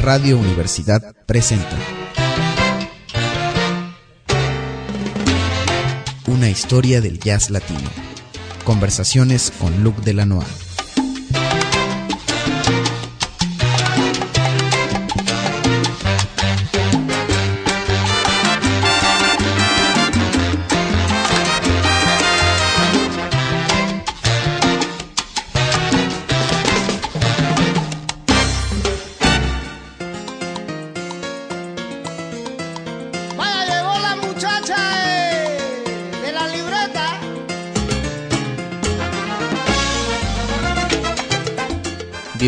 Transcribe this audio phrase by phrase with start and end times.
[0.00, 1.76] Radio Universidad presenta
[6.26, 7.90] Una historia del jazz latino.
[8.64, 10.69] Conversaciones con Luc Delanois.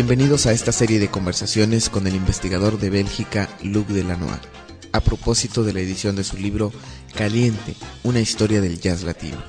[0.05, 4.37] Bienvenidos a esta serie de conversaciones con el investigador de Bélgica Luc Delanois,
[4.91, 6.73] a propósito de la edición de su libro
[7.15, 7.73] Caliente,
[8.03, 9.41] una historia del jazz latino.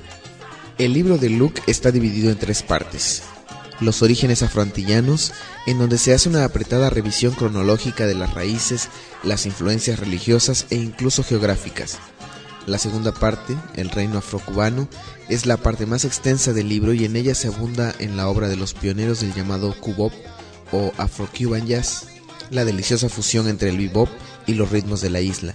[0.77, 3.23] El libro de Luc está dividido en tres partes.
[3.81, 5.33] Los orígenes afroantillanos,
[5.67, 8.87] en donde se hace una apretada revisión cronológica de las raíces,
[9.23, 11.97] las influencias religiosas e incluso geográficas.
[12.65, 14.87] La segunda parte, el reino afrocubano,
[15.27, 18.47] es la parte más extensa del libro y en ella se abunda en la obra
[18.47, 20.13] de los pioneros del llamado cubop
[20.71, 22.07] o afro-cuban jazz,
[22.49, 24.09] la deliciosa fusión entre el bebop
[24.45, 25.53] y los ritmos de la isla,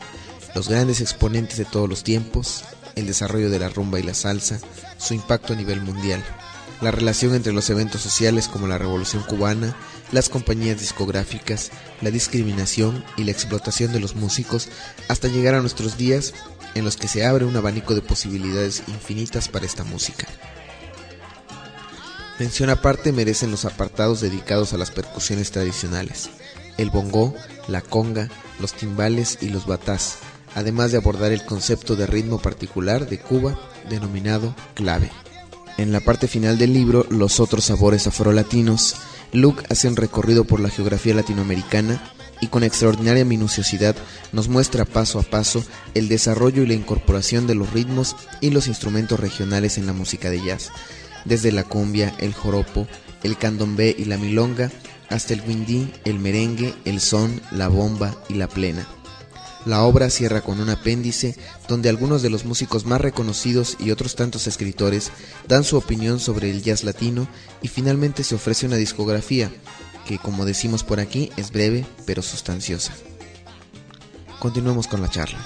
[0.55, 2.65] los grandes exponentes de todos los tiempos,
[2.97, 4.59] el desarrollo de la rumba y la salsa,
[4.99, 6.23] su impacto a nivel mundial,
[6.81, 9.77] la relación entre los eventos sociales como la Revolución cubana,
[10.13, 14.69] las compañías discográficas, la discriminación y la explotación de los músicos,
[15.09, 16.33] hasta llegar a nuestros días
[16.75, 20.27] en los que se abre un abanico de posibilidades infinitas para esta música.
[22.41, 26.31] Mención aparte merecen los apartados dedicados a las percusiones tradicionales,
[26.79, 27.35] el bongó,
[27.69, 30.17] la conga, los timbales y los batás,
[30.55, 35.11] además de abordar el concepto de ritmo particular de Cuba denominado clave.
[35.77, 38.97] En la parte final del libro, Los otros sabores afrolatinos,
[39.35, 42.03] Luke hace un recorrido por la geografía latinoamericana
[42.41, 43.97] y con extraordinaria minuciosidad
[44.33, 45.63] nos muestra paso a paso
[45.93, 50.31] el desarrollo y la incorporación de los ritmos y los instrumentos regionales en la música
[50.31, 50.71] de jazz,
[51.25, 52.87] desde la cumbia, el joropo,
[53.23, 54.71] el candombe y la milonga,
[55.09, 58.87] hasta el windí, el merengue, el son, la bomba y la plena.
[59.67, 61.37] La obra cierra con un apéndice
[61.69, 65.13] donde algunos de los músicos más reconocidos y otros tantos escritores
[65.49, 67.29] dan su opinión sobre el jazz latino
[67.61, 69.51] y finalmente se ofrece una discografía
[70.07, 72.95] que, como decimos por aquí, es breve pero sustanciosa.
[74.39, 75.39] Continuemos con la charla.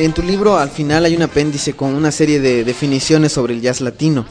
[0.00, 3.60] En tu libro al final hay un apéndice con una serie de definiciones sobre el
[3.60, 4.24] jazz latino.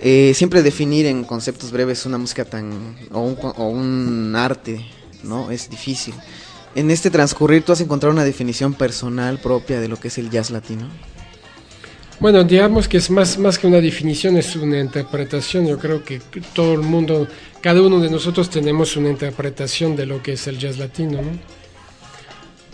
[0.00, 4.86] Eh, siempre definir en conceptos breves una música tan o un, o un arte,
[5.24, 5.50] ¿no?
[5.50, 6.14] Es difícil.
[6.76, 10.30] En este transcurrir tú has encontrado una definición personal propia de lo que es el
[10.30, 10.88] jazz latino.
[12.20, 15.66] Bueno, digamos que es más, más que una definición, es una interpretación.
[15.66, 16.20] Yo creo que
[16.54, 17.26] todo el mundo,
[17.60, 21.22] cada uno de nosotros tenemos una interpretación de lo que es el jazz latino.
[21.22, 21.57] ¿no?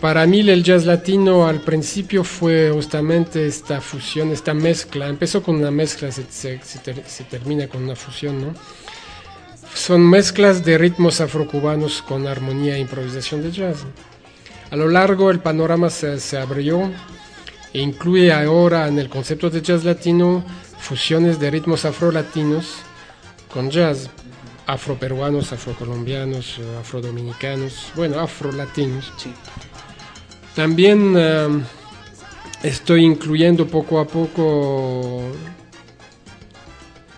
[0.05, 5.07] Para mí el jazz latino al principio fue justamente esta fusión, esta mezcla.
[5.07, 8.39] Empezó con una mezcla, se, se- se ter- se termina con una fusión.
[8.39, 8.53] ¿no?
[9.73, 13.77] Son mezclas de ritmos afrocubanos con armonía e improvisación de jazz.
[14.69, 16.91] A lo largo el panorama se, abrió
[17.73, 20.45] e incluye ahora en el concepto de jazz latino
[20.77, 22.75] fusiones de ritmos afrolatinos
[23.51, 24.11] con jazz,
[24.67, 29.11] afroperuanos, afrocolombianos, afrodominicanos, bueno, afrolatinos.
[30.55, 31.47] También eh,
[32.63, 35.21] estoy incluyendo poco a poco...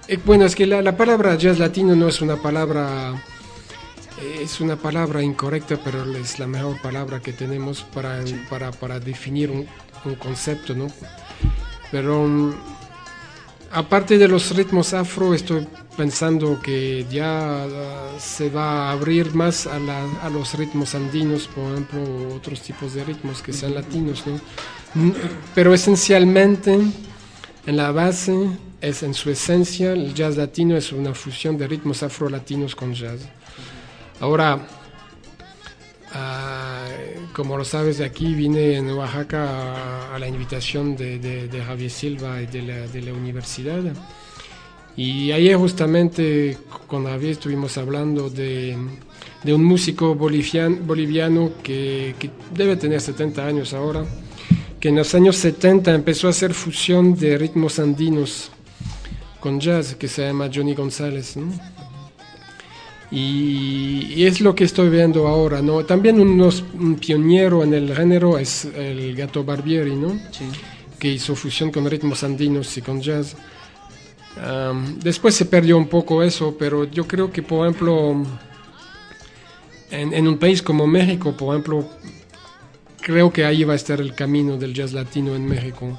[0.07, 3.13] eh, bueno, es que la, la palabra jazz latino no es una palabra...
[4.21, 8.99] eh, Es una palabra incorrecta, pero es la mejor palabra que tenemos para, para, para
[8.99, 9.67] definir un,
[10.05, 10.87] un concepto, ¿no?
[11.91, 12.53] Pero mm,
[13.71, 19.67] aparte de los ritmos afro, estoy pensando que ya uh, se va a abrir más
[19.67, 24.39] a, los ritmos andinos, por ejemplo, otros tipos de ritmos que sean latinos, ¿no?
[25.55, 26.79] Pero esencialmente,
[27.65, 28.35] en la base,
[28.81, 33.21] es en su esencia, el jazz latino es una fusión de ritmos afro-latinos con jazz.
[34.19, 34.59] Ahora,
[36.13, 36.87] ah,
[37.33, 39.43] como lo sabes, de aquí vine en Oaxaca
[40.11, 43.81] a, a la invitación de, de- de Javier Silva y de la, de la universidad.
[44.95, 46.57] Y ayer justamente
[46.87, 48.75] con Javier estuvimos hablando de,
[49.43, 54.03] de un músico bolivian- boliviano que, que debe tener 70 años ahora,
[54.79, 58.51] que en los años 70 empezó a hacer fusión de ritmos andinos
[59.39, 61.37] con jazz, que se llama Johnny González.
[61.37, 61.51] ¿no?
[63.09, 65.85] Y, y es lo que estoy viendo ahora, ¿no?
[65.85, 70.19] También unos- un pionero en el género es el Gato Barbieri, ¿no?
[70.99, 73.35] Que hizo fusión con ritmos andinos y con jazz.
[74.43, 78.23] Am, después se perdió un poco eso, pero yo creo que, por ejemplo,
[79.89, 81.89] en, en un país como México, por ejemplo,
[83.01, 85.97] creo que ahí va a estar el camino del jazz latino en México.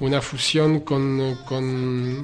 [0.00, 2.22] Una fusión con, con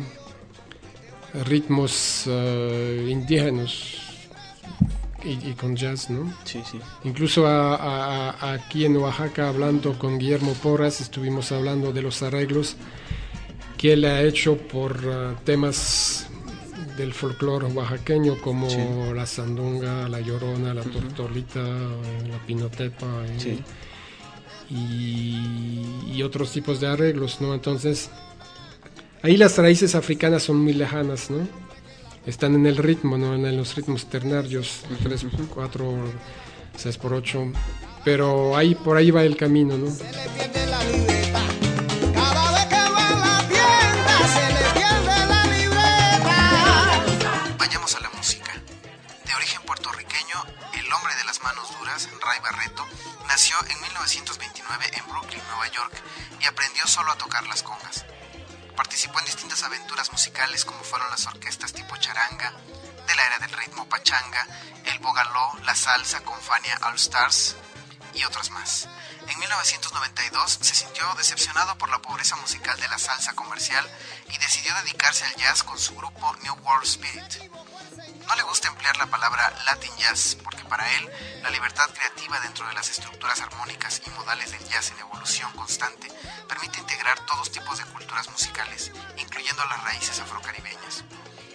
[1.47, 4.10] ritmos eh, indígenas
[5.25, 6.33] y, y con jazz, ¿no?
[6.45, 6.79] Sí, sí.
[7.05, 12.23] Incluso a- a- a- aquí en Oaxaca, hablando con Guillermo Porras, estuvimos hablando de los
[12.23, 12.77] arreglos
[13.77, 16.27] que él ha hecho por ah, temas
[16.97, 18.77] del folclore oaxaqueño como Sí.
[19.15, 23.63] la sandunga, la llorona, la tortolita, eh, la pinotepa eh, Sí.
[24.71, 27.55] y, y otros tipos de arreglos, ¿no?
[27.55, 28.11] Entonces,
[29.23, 31.47] ahí las raíces africanas son muy lejanas, ¿no?
[32.27, 33.35] Están en el ritmo, ¿no?
[33.35, 36.13] En los ritmos ternarios, 3, 4,
[36.77, 37.53] 6 por 8.
[38.05, 39.91] Pero ahí, por ahí va el camino, ¿no?
[39.91, 41.41] Se le pierde la libreta.
[42.15, 46.37] Cada vez que va a la tienda se le pierde la libreta.
[47.59, 48.53] Vayamos a la música.
[49.27, 50.45] De origen puertorriqueño,
[50.75, 52.85] el hombre de las manos duras, Ray Barreto,
[53.29, 55.93] nació en 1929 en Brooklyn, Nueva York,
[56.41, 58.05] y aprendió solo a tocar las congas.
[58.81, 62.51] Participó en distintas aventuras musicales como fueron las orquestas tipo charanga,
[63.07, 64.47] de la era del ritmo pachanga,
[64.87, 67.57] el bogaló, la salsa con Fania All Stars
[68.15, 68.89] y otras más.
[69.29, 73.87] En 1992 se sintió decepcionado por la pobreza musical de la salsa comercial
[74.31, 77.53] y decidió dedicarse al jazz con su grupo New World Spirit.
[78.27, 81.11] No le gusta emplear la palabra Latin Jazz porque para él
[81.43, 86.09] la libertad creativa dentro de las estructuras armónicas y modales del jazz en evolución constante
[86.51, 91.05] permite integrar todos tipos de culturas musicales, incluyendo las raíces afrocaribeñas.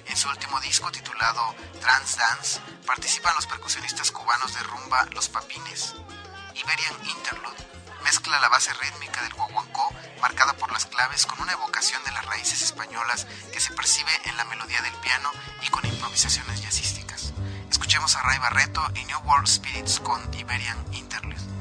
[0.05, 5.95] En su último disco titulado Trans Dance participan los percusionistas cubanos de rumba Los Papines.
[6.55, 7.67] Iberian Interlude
[8.05, 12.25] mezcla la base rítmica del guaguancó marcada por las claves con una evocación de las
[12.25, 15.29] raíces españolas que se percibe en la melodía del piano
[15.61, 17.33] y con improvisaciones jazzísticas.
[17.69, 21.54] Escuchemos a Ray Barreto y New World Spirits con Iberian Interlude.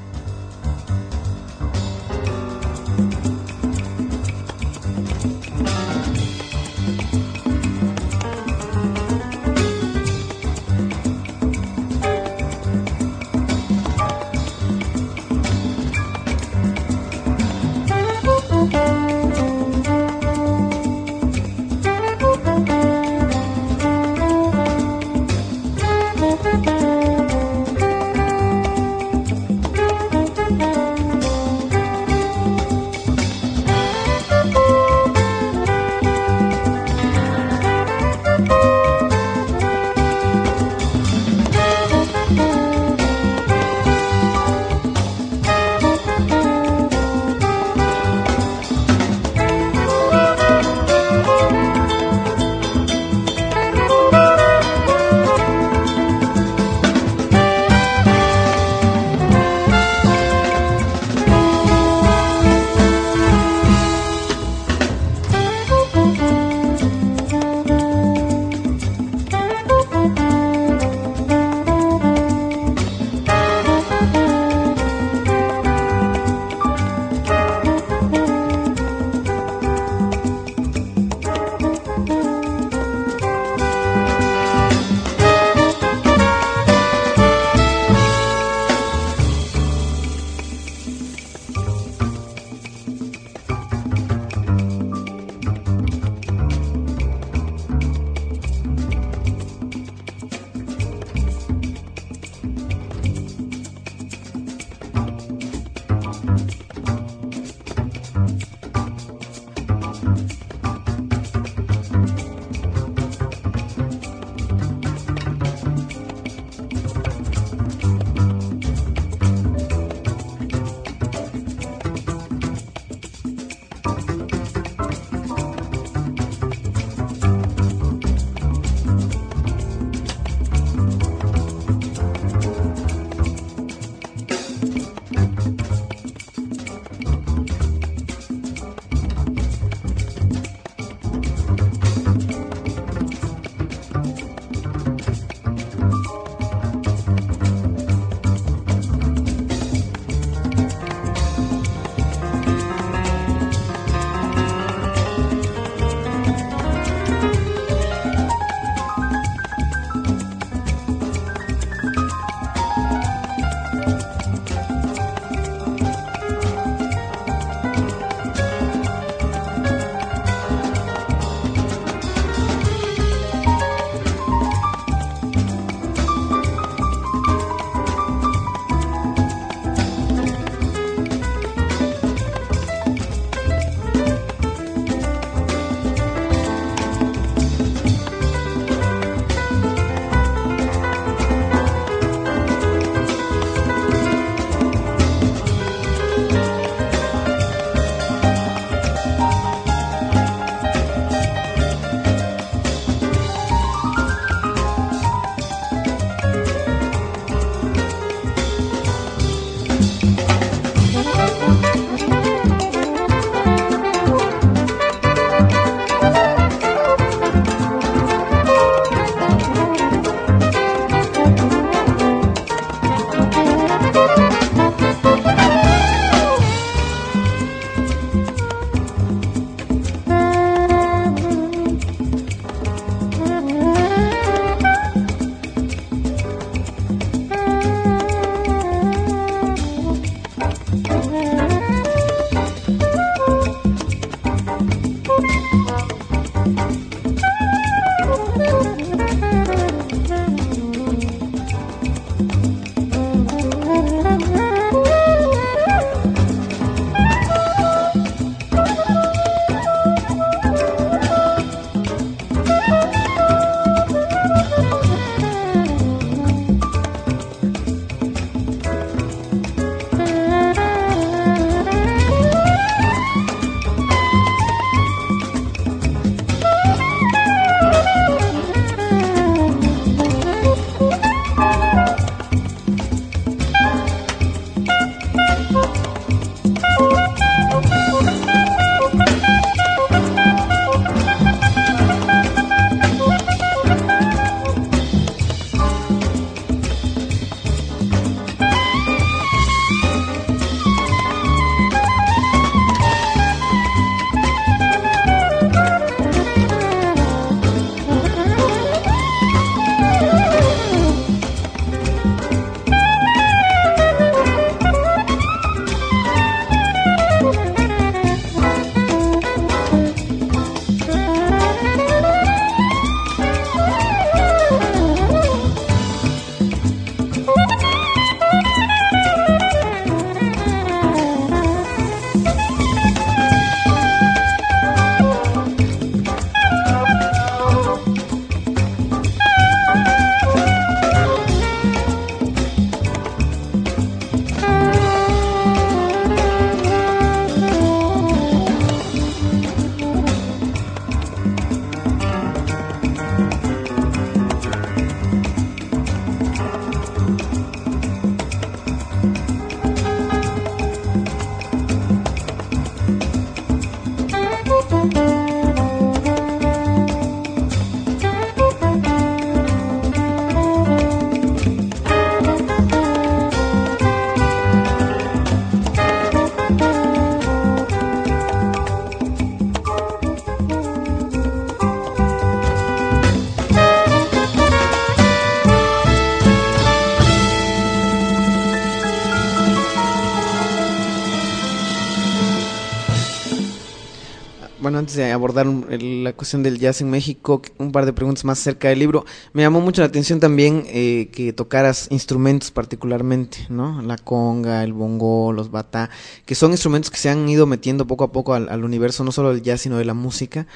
[394.65, 398.39] Bueno, antes de abordar la cuestión del jazz en México, un par de preguntas más
[398.39, 399.05] acerca del libro.
[399.31, 403.83] Me llamó mucho la atención también eh, que tocaras instrumentos particularmente, ¿no?
[403.83, 405.91] La conga, el bongo, los batá,
[406.25, 409.11] que son instrumentos que se han ido metiendo poco a poco al, al universo, no
[409.11, 410.47] solo del jazz, sino de la música,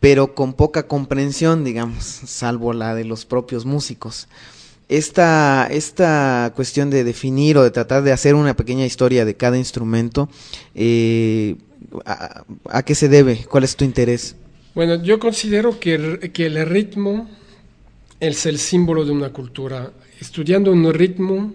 [0.00, 4.26] pero con poca comprensión, digamos, salvo la de los propios músicos.
[4.88, 9.56] Esta, esta cuestión de definir o de tratar de hacer una pequeña historia de cada
[9.56, 10.28] instrumento,
[10.74, 11.54] eh,
[12.04, 13.46] a, a qué se debe?
[13.48, 14.36] ¿Cuál es tu interés?
[14.74, 17.28] Bueno, yo considero que, el- que el ritmo
[18.20, 19.90] es el símbolo de una cultura.
[20.20, 21.52] Estudiando un ritmo,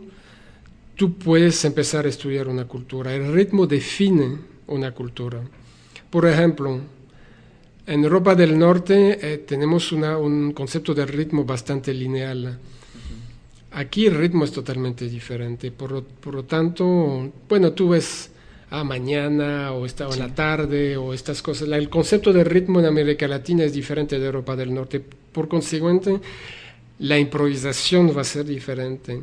[0.95, 3.13] tú puedes empezar a estudiar una cultura.
[3.13, 4.37] El ritmo define
[4.67, 5.41] una cultura.
[6.09, 6.79] Por ejemplo,
[7.87, 12.57] en Europa del Norte eh, tenemos una- un concepto de ritmo bastante lineal.
[13.71, 15.71] Aquí el ritmo es totalmente diferente.
[15.71, 18.31] Por, lo- por lo tanto, bueno, tú ves
[18.69, 21.67] a mañana o estaba en la tarde o estas cosas.
[21.67, 25.01] La- el concepto de ritmo en América Latina es diferente de Europa del Norte.
[25.31, 26.19] Por consiguiente,
[27.00, 29.19] la improvisación va a ser diferente.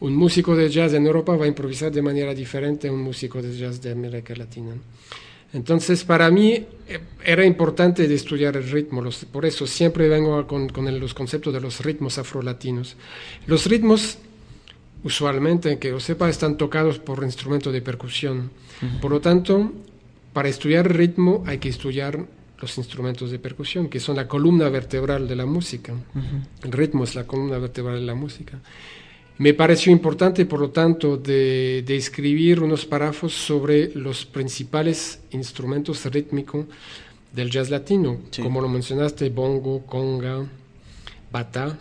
[0.00, 3.40] Un músico de jazz en Europa va a improvisar de manera diferente a un músico
[3.40, 4.74] de jazz de América Latina.
[5.52, 6.66] Entonces, para mí eh,
[7.24, 11.54] era importante estudiar el ritmo, los- por eso siempre vengo con, con el- los conceptos
[11.54, 12.96] de los ritmos afrolatinos.
[13.46, 14.18] Los ritmos,
[15.04, 18.50] usualmente, que lo sepa, están tocados por instrumentos de percusión.
[19.00, 19.72] Por lo tanto,
[20.32, 22.26] para estudiar ritmo hay que estudiar
[22.60, 25.94] los instrumentos de percusión, que son la columna vertebral de la música.
[26.62, 28.58] El ritmo es la columna vertebral de la música.
[29.38, 36.06] Me pareció importante, por lo tanto, de, de escribir unos párrafos sobre los principales instrumentos
[36.06, 36.64] rítmicos
[37.34, 38.40] del jazz latino, Sí.
[38.40, 40.46] como lo mencionaste, bongo, conga,
[41.30, 41.76] bata,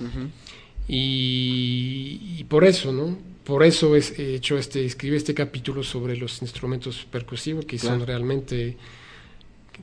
[0.88, 3.18] y, y por eso, ¿no?
[3.44, 8.00] Por eso es- he hecho este, escribí este capítulo sobre los instrumentos percusivos, que Claro.
[8.00, 8.77] son realmente,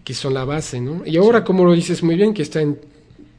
[0.04, 1.02] que son la base, ¿no?
[1.06, 2.78] Y ahora, como lo dices muy bien, que está en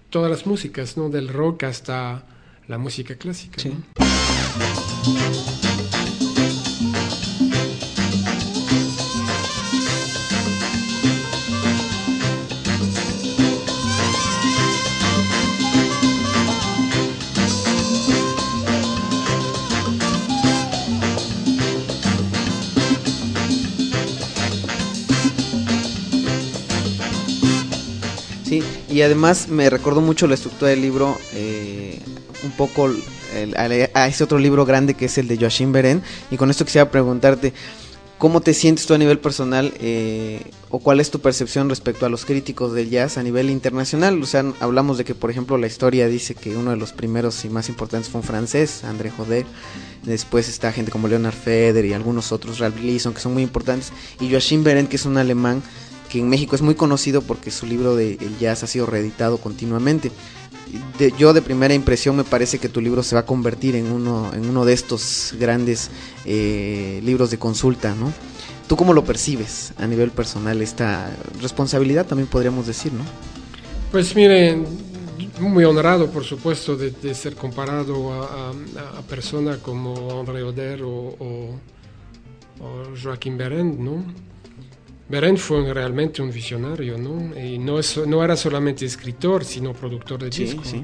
[0.10, 1.10] todas las músicas, ¿no?
[1.10, 2.25] Del rock hasta
[2.67, 3.62] la música clásica.
[3.62, 3.70] Sí.
[3.70, 5.73] ¿no?
[28.53, 32.00] Sí, y además me recordó mucho la estructura del libro, eh,
[32.44, 32.87] un poco
[33.96, 36.03] a ese otro libro grande que es el de Joachim Beren.
[36.29, 37.51] Y con esto quisiera preguntarte,
[38.20, 40.39] ¿cómo te sientes tú a nivel personal eh,
[40.70, 44.22] o cuál es tu percepción respecto a los críticos del jazz a nivel internacional?
[44.22, 47.44] O sea, hablamos de que, por ejemplo, la historia dice que uno de los primeros
[47.46, 49.48] y más importantes fue un francés, André Jodet.
[50.03, 53.92] Después está gente como Leonard Feder y algunos otros, Ralph Gleason, que son muy importantes.
[54.20, 55.63] Y Joachim Beren, que es un alemán
[56.13, 59.39] que en México es muy conocido porque su libro de El Jazz ha sido reeditado
[59.39, 60.11] continuamente.
[60.99, 63.91] De- yo de primera impresión me parece que tu libro se va a convertir en
[63.91, 65.89] uno, en uno de estos grandes
[66.25, 68.13] eh, libros de consulta, ¿no?
[68.67, 71.09] ¿Tú cómo lo percibes a nivel personal esta
[71.41, 73.03] responsabilidad también podríamos decir, ¿no?
[73.91, 74.65] Pues miren,
[75.39, 80.83] muy honrado, por supuesto, de, de ser comparado a, a, a personas como André Oder
[80.83, 81.59] o, o,
[82.59, 82.67] o
[83.01, 84.03] Joaquín Berend, ¿no?
[85.09, 87.37] Berend fue realmente un visionario, ¿no?
[87.39, 90.68] Y no, es, no era solamente escritor, sino productor de Sí, discos.
[90.68, 90.83] sí.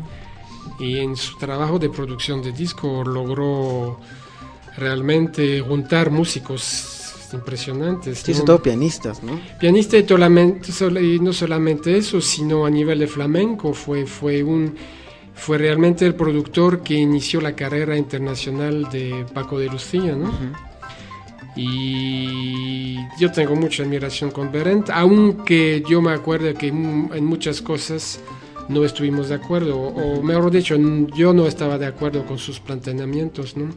[0.79, 3.99] Y en su trabajo de producción de disco logró
[4.77, 6.95] realmente juntar músicos
[7.33, 8.19] impresionantes.
[8.19, 8.37] Sí, ¿no?
[8.37, 9.39] sobre todo pianistas, ¿no?
[9.59, 14.75] Pianista y no solamente eso, sino a nivel de flamenco fue, fue, un,
[15.33, 20.31] fue realmente el productor que inició la carrera internacional de Paco de Lucía, ¿no?
[21.61, 28.21] Y yo tengo mucha admiración con Berent, aunque yo me acuerdo que en muchas cosas
[28.69, 30.77] no estuvimos de acuerdo, o mejor dicho,
[31.17, 33.71] yo no estaba de acuerdo con sus planteamientos, ¿no?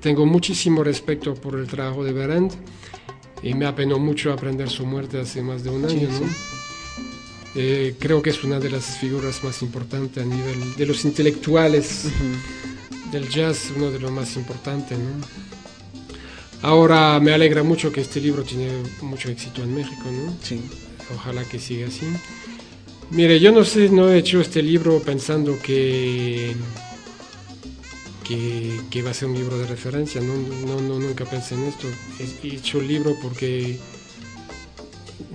[0.00, 2.52] Tengo muchísimo respeto por el trabajo de Berend
[3.42, 6.28] y me apenó mucho aprender su muerte hace más de un año, ¿no?
[7.54, 12.06] Eh, creo que es una de las figuras más importantes a nivel de los intelectuales
[13.10, 15.53] del jazz, uno de los más importantes, ¿no?
[16.64, 18.68] Ahora me alegra mucho que este libro tiene
[19.02, 20.34] mucho éxito en México, ¿no?
[20.42, 20.60] Sí.
[21.14, 22.06] Ojalá que siga así.
[23.10, 26.56] Mire, yo no sé, no he hecho este libro pensando que,
[28.26, 30.34] que, que va a ser un libro de referencia, no,
[30.66, 31.86] no, no nunca pensé en esto.
[32.18, 33.78] He he hecho el libro porque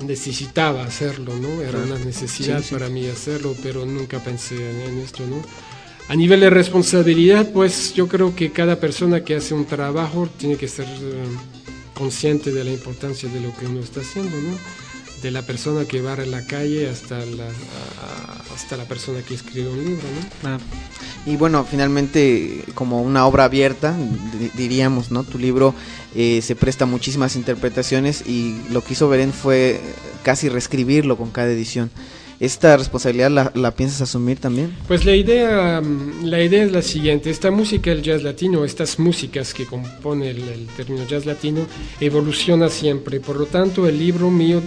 [0.03, 1.61] necesitaba hacerlo, ¿no?
[1.61, 2.73] Era una necesidad Sí, sí.
[2.73, 5.41] para mí hacerlo, pero nunca pensé en, en esto, ¿no?
[6.09, 10.57] A nivel de responsabilidad, pues yo creo que cada persona que hace un trabajo tiene
[10.57, 11.23] que ser eh,
[11.93, 14.57] consciente de la importancia de lo que uno está haciendo, ¿no?
[15.21, 17.47] de la persona que en la calle hasta la,
[18.55, 20.03] hasta la persona que escribe un libro,
[20.43, 20.49] ¿no?
[20.49, 20.57] Ah,
[21.25, 23.95] Y bueno, finalmente, como una obra abierta,
[24.39, 25.23] di- diríamos, ¿no?
[25.23, 25.75] Tu libro
[26.15, 29.81] eh, se presta muchísimas interpretaciones y lo que hizo Beren fue
[30.23, 31.91] casi reescribirlo con cada edición.
[32.39, 34.73] ¿Esta responsabilidad la, la piensas asumir también?
[34.87, 38.97] Pues la idea, mm, la idea es la siguiente, esta música, el jazz latino, estas
[38.97, 41.67] músicas que compone el, término jazz latino,
[41.99, 44.61] evoluciona siempre, por lo tanto el libro mío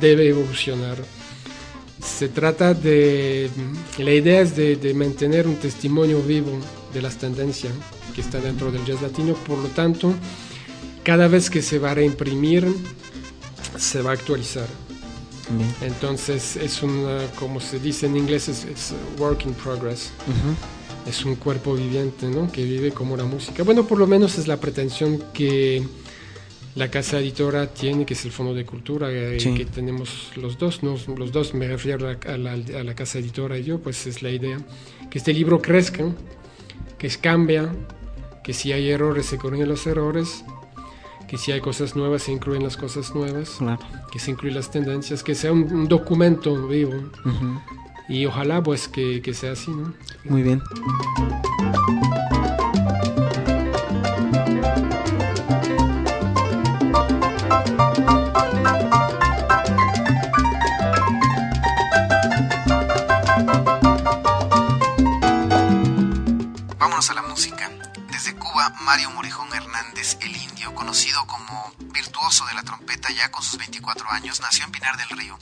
[0.00, 0.96] debe evolucionar.
[2.00, 6.52] Se trata de, mm, la idea es de, de mantener un testimonio vivo
[6.94, 7.72] de las tendencias
[8.14, 10.14] que está dentro del jazz latino, por lo tanto,
[11.02, 12.72] cada vez que se va a reimprimir,
[13.76, 14.68] se va a actualizar.
[15.80, 20.10] Entonces es una, como se dice en inglés, es, work in progress.
[21.06, 22.50] Es un cuerpo viviente, ¿no?
[22.52, 23.62] Que vive como la música.
[23.62, 25.82] Bueno, por lo menos es la pretensión que
[26.74, 29.54] la casa editora tiene, que es el Fondo de Cultura, eh, Sí.
[29.54, 30.96] que tenemos los dos, ¿no?
[31.16, 34.06] Los dos, me refiero a la, a la- a la casa editora y yo, pues
[34.06, 34.58] es la idea.
[35.10, 36.04] Que este libro crezca,
[36.98, 37.74] que cambia,
[38.44, 40.44] que si hay errores se corrigen los errores,
[41.28, 43.78] que si hay cosas nuevas se incluyen las cosas nuevas Claro.
[44.10, 46.94] que se incluyan las tendencias, que sea un, un documento vivo
[48.08, 49.92] y ojalá pues que, que sea así, ¿no?
[50.24, 50.62] Muy bien.
[70.98, 74.96] Indio, conocido como virtuoso de la trompeta ya con sus 24 años, nació en Pinar
[74.96, 75.38] del Río.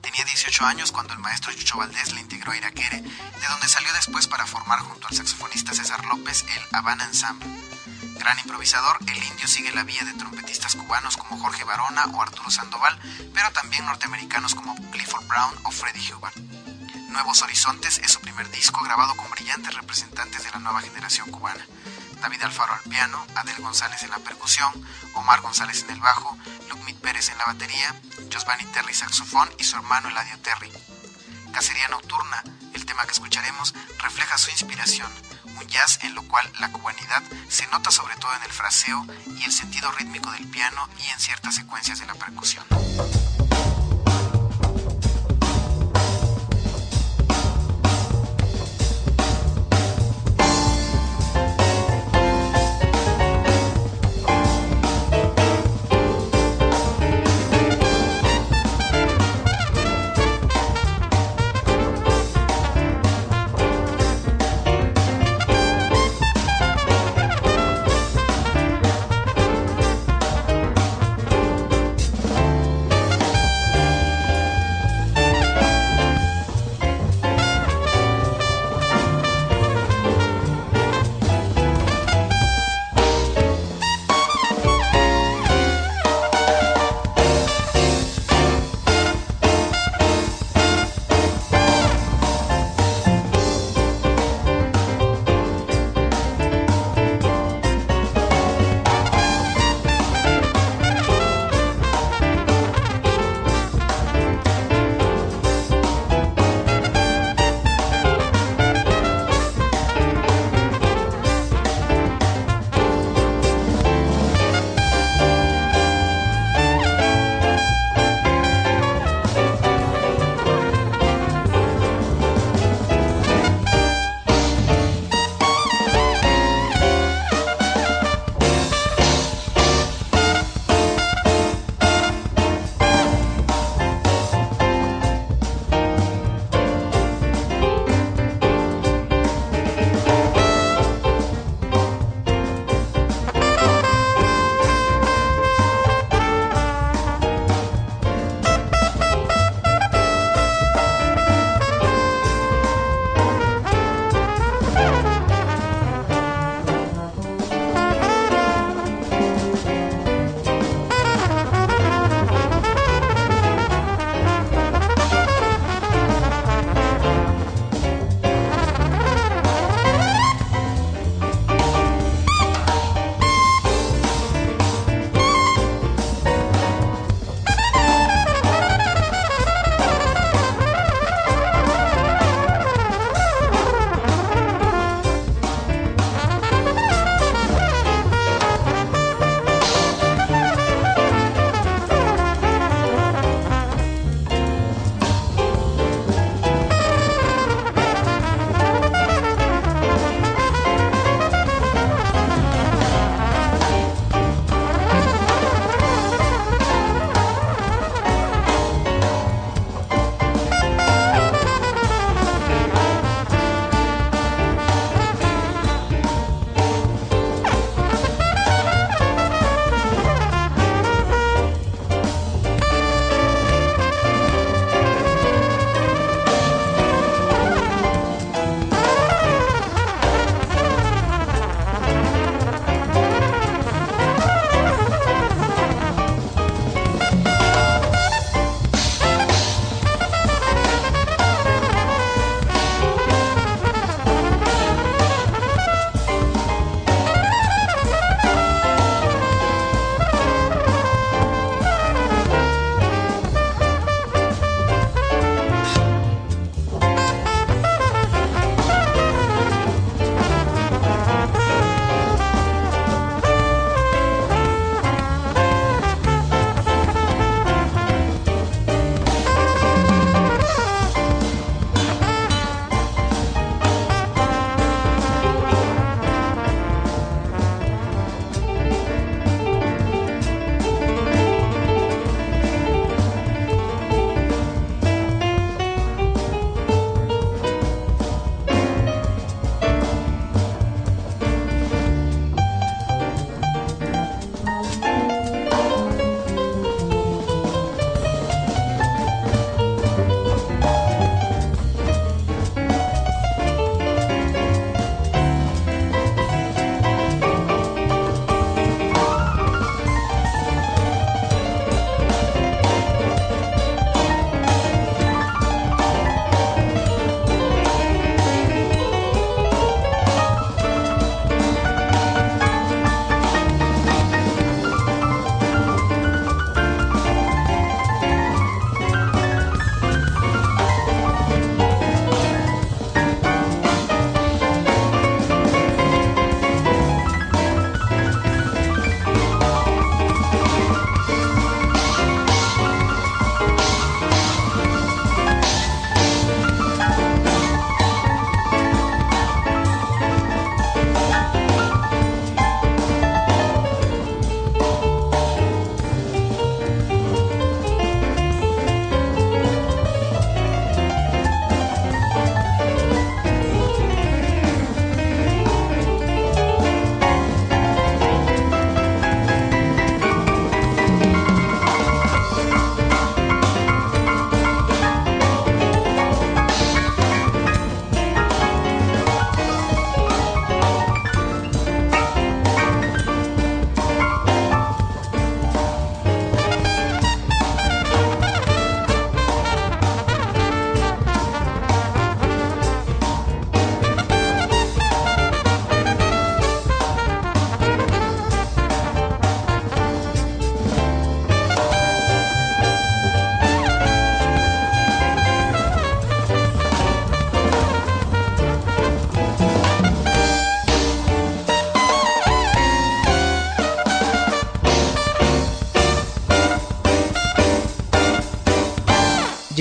[0.00, 3.92] Tenía 18 años cuando el maestro Chucho Valdés le integró a Iraquere, de donde salió
[3.92, 7.48] después para formar junto al saxofonista César López el Habana Ensemble.
[8.18, 12.50] Gran improvisador, el indio sigue la vía de trompetistas cubanos como Jorge Barona o Arturo
[12.50, 12.98] Sandoval,
[13.32, 16.34] pero también norteamericanos como Clifford Brown o Freddie Hubbard.
[17.10, 21.64] Nuevos Horizontes es su primer disco grabado con brillantes representantes de la nueva generación cubana.
[22.20, 24.72] David Alfaro al piano, Adel González en la percusión,
[25.14, 26.36] Omar González en el bajo,
[26.68, 27.94] Lucmit Pérez en la batería,
[28.32, 30.72] Josvani Terry saxofón y su hermano Eladio Terry.
[31.52, 32.42] Cacería Nocturna,
[32.74, 35.10] el tema que escucharemos, refleja su inspiración,
[35.58, 39.44] un jazz en lo cual la cubanidad se nota sobre todo en el fraseo y
[39.44, 42.64] el sentido rítmico del piano y en ciertas secuencias de la percusión.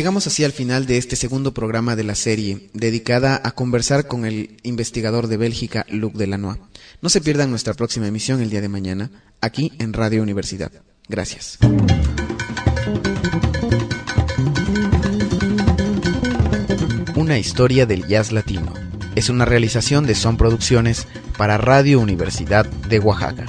[0.06, 4.24] Llegamos así al final de este segundo programa de la serie, dedicada a conversar con
[4.24, 6.60] el investigador de Bélgica, Luc Delanois.
[7.02, 9.10] No se pierdan nuestra próxima emisión el día de mañana,
[9.42, 10.72] aquí en Radio Universidad.
[11.10, 11.58] Gracias.
[17.16, 18.76] Una historia del jazz latino.
[19.16, 23.48] Es una realización de Son Producciones para Radio Universidad de Oaxaca.